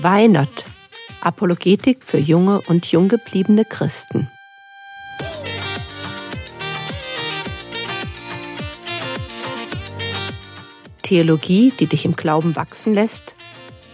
[0.00, 0.64] Why Not?
[1.22, 4.30] Apologetik für junge und jung gebliebene Christen.
[11.02, 13.34] Theologie, die dich im Glauben wachsen lässt,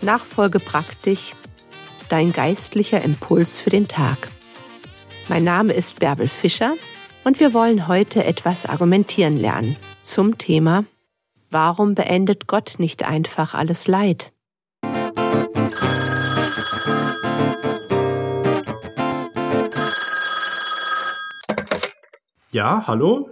[0.03, 1.35] Nachfolge praktisch,
[2.11, 4.29] dein geistlicher Impuls für den Tag.
[5.29, 6.75] Mein Name ist Bärbel Fischer
[7.25, 10.85] und wir wollen heute etwas argumentieren lernen zum Thema
[11.49, 14.34] Warum beendet Gott nicht einfach alles Leid?
[22.55, 23.31] Ja, hallo?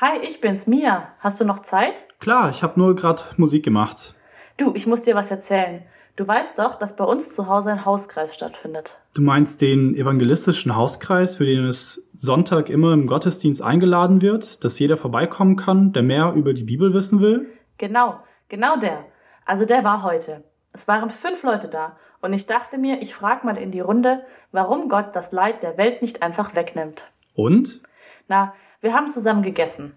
[0.00, 1.14] Hi, ich bin's, Mia.
[1.20, 1.94] Hast du noch Zeit?
[2.18, 4.16] Klar, ich habe nur gerade Musik gemacht.
[4.56, 5.84] Du, ich muss dir was erzählen.
[6.16, 8.98] Du weißt doch, dass bei uns zu Hause ein Hauskreis stattfindet.
[9.14, 14.80] Du meinst den evangelistischen Hauskreis, für den es Sonntag immer im Gottesdienst eingeladen wird, dass
[14.80, 17.46] jeder vorbeikommen kann, der mehr über die Bibel wissen will?
[17.78, 18.18] Genau,
[18.48, 19.04] genau der.
[19.46, 20.42] Also der war heute.
[20.72, 24.24] Es waren fünf Leute da und ich dachte mir, ich frag mal in die Runde,
[24.50, 27.04] warum Gott das Leid der Welt nicht einfach wegnimmt.
[27.36, 27.80] Und?
[28.26, 28.54] Na,
[28.84, 29.96] wir haben zusammen gegessen.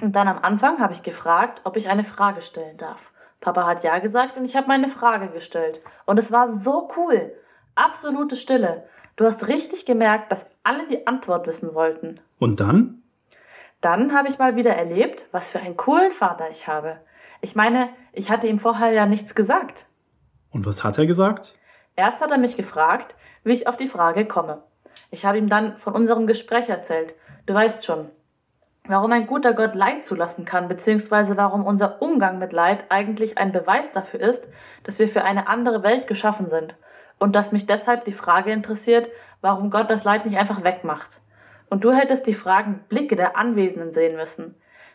[0.00, 3.00] Und dann am Anfang habe ich gefragt, ob ich eine Frage stellen darf.
[3.40, 5.80] Papa hat ja gesagt und ich habe meine Frage gestellt.
[6.06, 7.32] Und es war so cool.
[7.74, 8.84] Absolute Stille.
[9.16, 12.20] Du hast richtig gemerkt, dass alle die Antwort wissen wollten.
[12.38, 13.02] Und dann?
[13.80, 17.00] Dann habe ich mal wieder erlebt, was für einen coolen Vater ich habe.
[17.40, 19.86] Ich meine, ich hatte ihm vorher ja nichts gesagt.
[20.50, 21.58] Und was hat er gesagt?
[21.96, 24.62] Erst hat er mich gefragt, wie ich auf die Frage komme.
[25.10, 27.14] Ich habe ihm dann von unserem Gespräch erzählt
[27.46, 28.08] Du weißt schon,
[28.86, 33.52] warum ein guter Gott Leid zulassen kann, beziehungsweise warum unser Umgang mit Leid eigentlich ein
[33.52, 34.48] Beweis dafür ist,
[34.82, 36.74] dass wir für eine andere Welt geschaffen sind.
[37.18, 39.08] Und dass mich deshalb die Frage interessiert,
[39.42, 41.20] warum Gott das Leid nicht einfach wegmacht.
[41.68, 44.54] Und du hättest die Fragen Blicke der Anwesenden sehen müssen.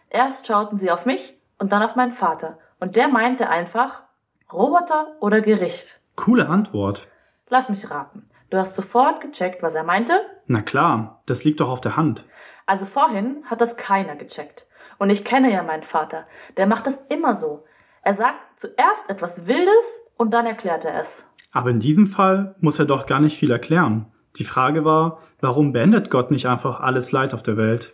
[0.09, 2.58] Erst schauten sie auf mich und dann auf meinen Vater.
[2.80, 4.03] Und der meinte einfach,
[4.52, 6.02] Roboter oder Gericht?
[6.16, 7.08] Coole Antwort.
[7.47, 8.28] Lass mich raten.
[8.50, 10.19] Du hast sofort gecheckt, was er meinte?
[10.52, 12.26] Na klar, das liegt doch auf der Hand.
[12.66, 14.66] Also vorhin hat das keiner gecheckt.
[14.98, 16.26] Und ich kenne ja meinen Vater.
[16.58, 17.66] Der macht das immer so.
[18.02, 21.30] Er sagt zuerst etwas Wildes und dann erklärt er es.
[21.52, 24.08] Aber in diesem Fall muss er doch gar nicht viel erklären.
[24.38, 27.94] Die Frage war, warum beendet Gott nicht einfach alles Leid auf der Welt?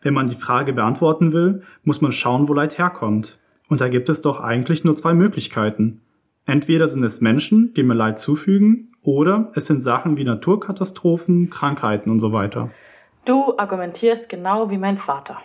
[0.00, 3.40] Wenn man die Frage beantworten will, muss man schauen, wo Leid herkommt.
[3.68, 6.02] Und da gibt es doch eigentlich nur zwei Möglichkeiten.
[6.46, 12.08] Entweder sind es Menschen, die mir Leid zufügen, oder es sind Sachen wie Naturkatastrophen, Krankheiten
[12.08, 12.70] und so weiter.
[13.24, 15.38] Du argumentierst genau wie mein Vater.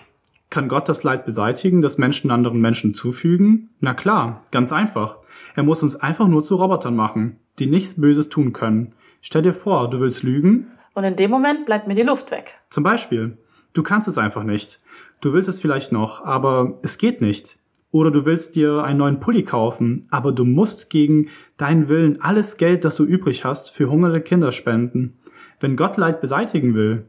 [0.51, 3.69] Kann Gott das Leid beseitigen, das Menschen anderen Menschen zufügen?
[3.79, 5.17] Na klar, ganz einfach.
[5.55, 8.93] Er muss uns einfach nur zu Robotern machen, die nichts Böses tun können.
[9.21, 10.67] Stell dir vor, du willst lügen.
[10.93, 12.53] Und in dem Moment bleibt mir die Luft weg.
[12.67, 13.37] Zum Beispiel.
[13.73, 14.81] Du kannst es einfach nicht.
[15.21, 17.57] Du willst es vielleicht noch, aber es geht nicht.
[17.91, 22.55] Oder du willst dir einen neuen Pulli kaufen, aber du musst gegen deinen Willen alles
[22.55, 25.17] Geld, das du übrig hast, für hungernde Kinder spenden.
[25.59, 27.05] Wenn Gott Leid beseitigen will,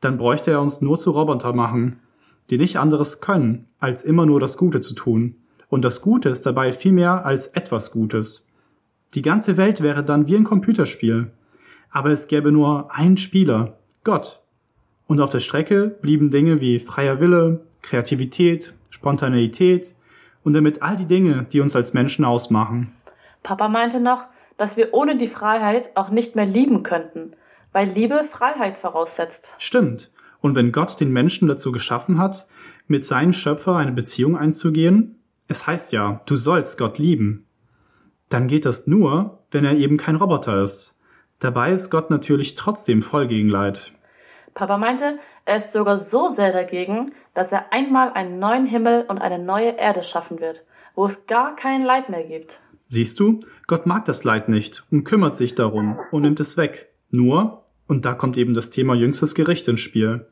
[0.00, 2.00] dann bräuchte er uns nur zu Roboter machen,
[2.50, 5.36] die nicht anderes können, als immer nur das Gute zu tun.
[5.68, 8.46] Und das Gute ist dabei viel mehr als etwas Gutes.
[9.14, 11.32] Die ganze Welt wäre dann wie ein Computerspiel.
[11.90, 14.42] Aber es gäbe nur einen Spieler, Gott.
[15.06, 19.95] Und auf der Strecke blieben Dinge wie freier Wille, Kreativität, Spontaneität
[20.46, 22.94] und damit all die Dinge, die uns als Menschen ausmachen.
[23.42, 24.24] Papa meinte noch,
[24.56, 27.34] dass wir ohne die Freiheit auch nicht mehr lieben könnten
[27.76, 29.54] weil Liebe Freiheit voraussetzt.
[29.58, 30.10] Stimmt.
[30.40, 32.46] Und wenn Gott den Menschen dazu geschaffen hat,
[32.86, 37.46] mit seinem Schöpfer eine Beziehung einzugehen, es heißt ja, du sollst Gott lieben,
[38.30, 40.98] dann geht das nur, wenn er eben kein Roboter ist.
[41.38, 43.92] Dabei ist Gott natürlich trotzdem voll gegen Leid.
[44.54, 49.18] Papa meinte, er ist sogar so sehr dagegen, dass er einmal einen neuen Himmel und
[49.18, 50.64] eine neue Erde schaffen wird,
[50.94, 52.60] wo es gar kein Leid mehr gibt.
[52.88, 56.88] Siehst du, Gott mag das Leid nicht und kümmert sich darum und nimmt es weg.
[57.10, 60.26] Nur, und da kommt eben das Thema jüngstes Gericht ins Spiel.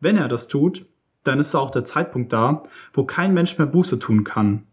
[0.00, 0.84] Wenn er das tut,
[1.24, 2.62] dann ist auch der Zeitpunkt da,
[2.92, 4.66] wo kein Mensch mehr Buße tun kann.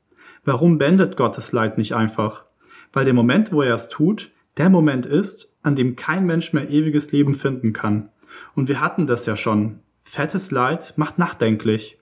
[0.43, 2.43] Warum beendet Gottes Leid nicht einfach?
[2.91, 6.69] Weil der Moment, wo er es tut, der Moment ist, an dem kein Mensch mehr
[6.69, 8.09] ewiges Leben finden kann.
[8.55, 9.79] Und wir hatten das ja schon.
[10.07, 11.99] Fettes Leid macht nachdenklich.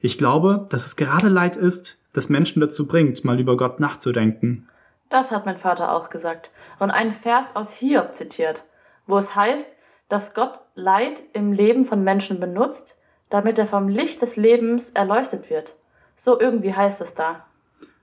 [0.00, 4.68] Ich glaube, dass es gerade Leid ist, das Menschen dazu bringt, mal über Gott nachzudenken.
[5.10, 8.62] Das hat mein Vater auch gesagt und einen Vers aus Hiob zitiert,
[9.08, 9.66] wo es heißt,
[10.08, 12.96] dass Gott Leid im Leben von Menschen benutzt,
[13.28, 15.74] damit er vom Licht des Lebens erleuchtet wird.
[16.14, 17.44] So irgendwie heißt es da.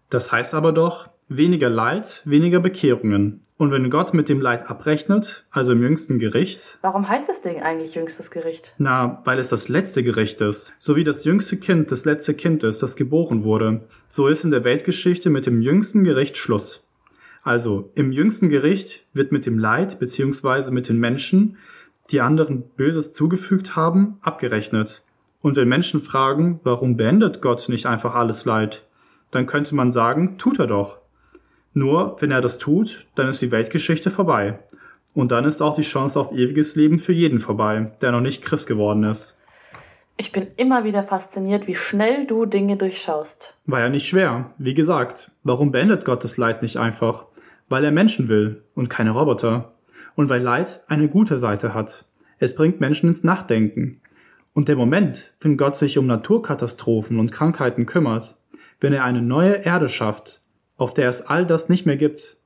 [0.09, 3.41] Das heißt aber doch, weniger Leid, weniger Bekehrungen.
[3.57, 6.77] Und wenn Gott mit dem Leid abrechnet, also im jüngsten Gericht.
[6.81, 8.73] Warum heißt das Ding eigentlich jüngstes Gericht?
[8.77, 10.73] Na, weil es das letzte Gericht ist.
[10.77, 13.87] So wie das jüngste Kind das letzte Kind ist, das geboren wurde.
[14.09, 16.85] So ist in der Weltgeschichte mit dem jüngsten Gericht Schluss.
[17.43, 21.57] Also im jüngsten Gericht wird mit dem Leid beziehungsweise mit den Menschen,
[22.11, 25.03] die anderen Böses zugefügt haben, abgerechnet.
[25.41, 28.85] Und wenn Menschen fragen, warum beendet Gott nicht einfach alles Leid,
[29.31, 31.04] dann könnte man sagen, tut er doch.
[31.75, 34.59] Nur wenn er das tut, dann ist die Weltgeschichte vorbei.
[35.13, 38.41] Und dann ist auch die Chance auf ewiges Leben für jeden vorbei, der noch nicht
[38.41, 39.37] Christ geworden ist.
[40.15, 43.53] Ich bin immer wieder fasziniert, wie schnell du Dinge durchschaust.
[43.65, 44.53] War ja nicht schwer.
[44.57, 47.25] Wie gesagt, warum beendet Gott das Leid nicht einfach?
[47.67, 49.73] Weil er Menschen will und keine Roboter.
[50.15, 52.05] Und weil Leid eine gute Seite hat.
[52.39, 53.99] Es bringt Menschen ins Nachdenken.
[54.53, 58.37] Und der Moment, wenn Gott sich um Naturkatastrophen und Krankheiten kümmert,
[58.79, 60.39] wenn er eine neue Erde schafft,
[60.77, 62.37] auf der es all das nicht mehr gibt,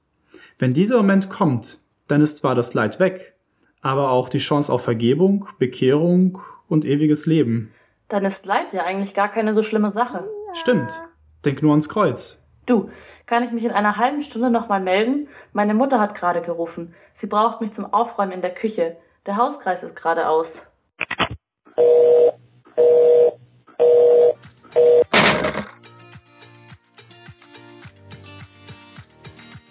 [0.58, 3.36] wenn dieser Moment kommt, dann ist zwar das Leid weg,
[3.82, 7.74] aber auch die Chance auf Vergebung, Bekehrung und ewiges Leben.
[8.10, 10.28] Dann ist Leid ja eigentlich gar keine so schlimme Sache.
[10.54, 11.02] Stimmt.
[11.46, 12.44] Denk nur ans Kreuz.
[12.66, 12.90] Du,
[13.26, 15.28] kann ich mich in einer halben Stunde nochmal melden?
[15.54, 16.94] Meine Mutter hat gerade gerufen.
[17.14, 18.98] Sie braucht mich zum Aufräumen in der Küche.
[19.26, 20.66] Der Hauskreis ist gerade aus.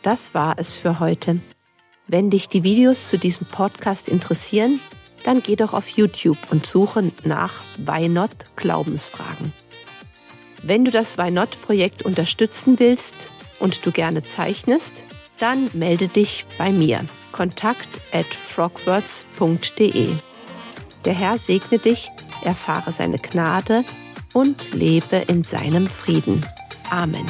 [0.02, 1.40] Das war es für heute.
[2.06, 4.80] Wenn dich die Videos zu diesem Podcast interessieren,
[5.24, 9.52] dann geh doch auf YouTube und suche nach Why Not Glaubensfragen.
[10.62, 13.28] Wenn du das Why Not Projekt unterstützen willst
[13.60, 15.04] und du gerne zeichnest,
[15.38, 17.04] dann melde dich bei mir.
[17.32, 20.14] Kontakt at frogwords.de.
[21.04, 22.10] Der Herr segne dich,
[22.42, 23.84] erfahre seine Gnade
[24.32, 26.44] und lebe in seinem Frieden.
[26.90, 27.26] Amen.